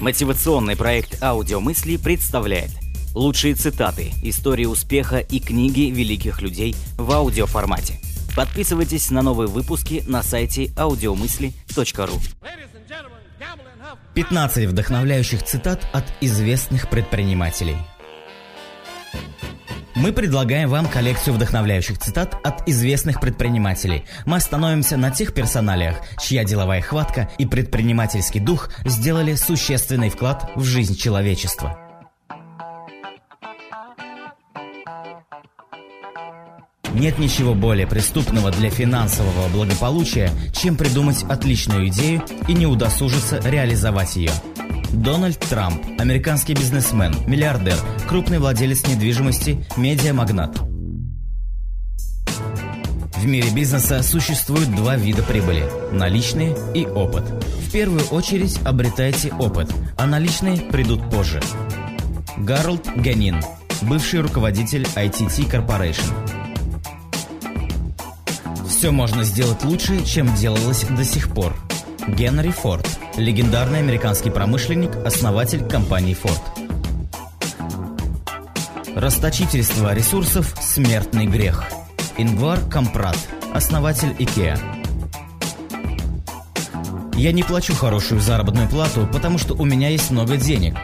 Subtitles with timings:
[0.00, 2.70] Мотивационный проект «Аудиомысли» представляет
[3.14, 8.00] лучшие цитаты, истории успеха и книги великих людей в аудиоформате.
[8.34, 12.18] Подписывайтесь на новые выпуски на сайте audiomысли.ру
[14.14, 17.76] 15 вдохновляющих цитат от известных предпринимателей.
[19.94, 24.04] Мы предлагаем вам коллекцию вдохновляющих цитат от известных предпринимателей.
[24.24, 30.64] Мы остановимся на тех персоналиях, чья деловая хватка и предпринимательский дух сделали существенный вклад в
[30.64, 31.78] жизнь человечества.
[36.92, 44.16] Нет ничего более преступного для финансового благополучия, чем придумать отличную идею и не удосужиться реализовать
[44.16, 44.30] ее.
[44.92, 47.76] Дональд Трамп, американский бизнесмен, миллиардер,
[48.08, 50.58] крупный владелец недвижимости, медиамагнат.
[53.16, 57.24] В мире бизнеса существует два вида прибыли– наличные и опыт.
[57.24, 61.40] В первую очередь обретайте опыт, а наличные придут позже.
[62.38, 63.40] Гарольд Ганин,
[63.82, 66.10] бывший руководитель ITT Corporation.
[68.68, 71.54] Все можно сделать лучше, чем делалось до сих пор.
[72.08, 76.40] Генри Форд, легендарный американский промышленник, основатель компании Ford.
[78.96, 81.64] Расточительство ресурсов– смертный грех.
[82.16, 83.18] Ингвар Кампрат,
[83.52, 84.58] основатель IKEA.
[87.16, 90.76] Я не плачу хорошую заработную плату, потому что у меня есть много денег.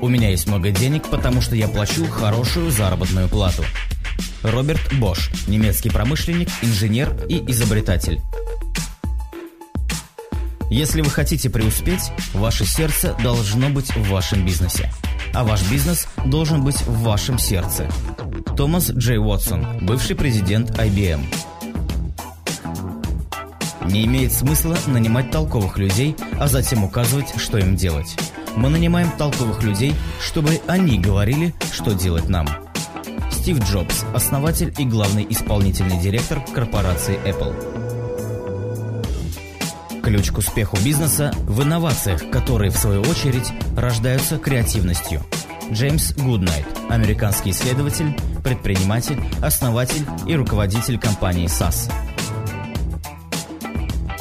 [0.00, 3.64] У меня есть много денег, потому что я плачу хорошую заработную плату.
[4.42, 8.20] Роберт Бош, немецкий промышленник, инженер и изобретатель.
[10.70, 14.90] Если вы хотите преуспеть, ваше сердце должно быть в вашем бизнесе.
[15.32, 17.88] А ваш бизнес должен быть в вашем сердце.
[18.56, 21.20] Томас Джей Уотсон, бывший президент IBM.
[23.86, 28.16] Не имеет смысла нанимать толковых людей, а затем указывать, что им делать.
[28.54, 32.46] Мы нанимаем толковых людей, чтобы они говорили, что делать нам.
[33.30, 37.87] Стив Джобс, основатель и главный исполнительный директор корпорации Apple.
[40.08, 45.22] Ключ к успеху бизнеса в инновациях, которые, в свою очередь, рождаются креативностью.
[45.70, 51.92] Джеймс Гуднайт, американский исследователь, предприниматель, основатель и руководитель компании SAS.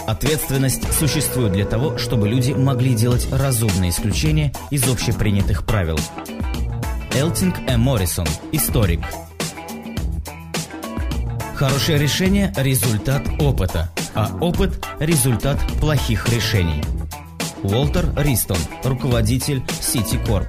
[0.05, 5.97] Ответственность существует для того, чтобы люди могли делать разумные исключения из общепринятых правил.
[7.15, 7.79] Элтинг М.
[7.79, 8.99] Моррисон, историк.
[11.55, 16.81] Хорошее решение– результат опыта– а опыт– результат плохих решений.
[17.61, 20.47] Уолтер Ристон, руководитель Citicorp.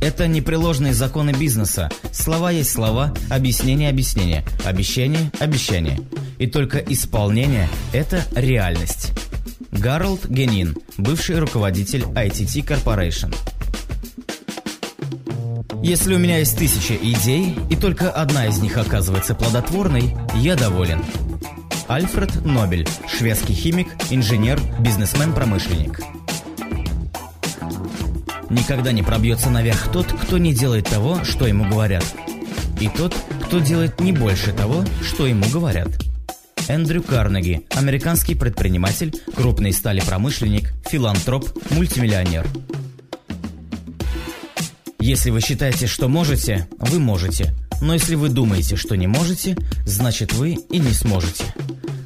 [0.00, 1.90] Это непреложные законы бизнеса.
[2.10, 6.00] Слова есть слова, объяснение– объяснение, обещание– обещание.
[6.38, 9.12] И только исполнение– это реальность.
[9.70, 13.32] Гарольд Генин, бывший руководитель ITT Corporation–
[15.86, 21.00] если у меня есть тысяча идей, и только одна из них оказывается плодотворной, я доволен.
[21.86, 26.00] Альфред Нобель, шведский химик, инженер, бизнесмен-промышленник.
[28.50, 32.04] Никогда не пробьется наверх тот, кто не делает того, что ему говорят.
[32.80, 33.14] И тот,
[33.44, 35.88] кто делает не больше того, что ему говорят.
[36.66, 42.44] Эндрю Карнеги, американский предприниматель, крупный стали промышленник, филантроп, мультимиллионер–
[45.06, 47.54] если вы считаете, что можете, вы можете.
[47.80, 51.44] Но если вы думаете, что не можете, значит вы и не сможете.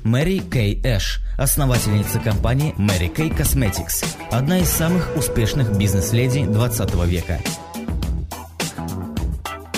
[0.04, 7.40] Мэри Кей Эш, основательница компании Мэри Кей Cosmetics, одна из самых успешных бизнес-леди 20 века.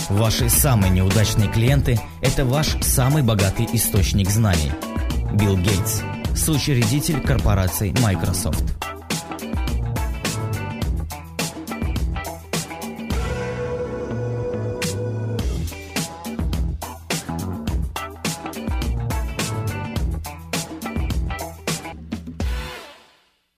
[0.09, 4.73] Ваши самые неудачные клиенты– это ваш самый богатый источник знаний.
[5.35, 6.01] Билл Гейтс,
[6.35, 8.82] соучредитель корпорации Microsoft.